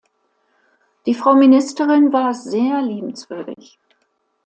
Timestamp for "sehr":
2.33-2.81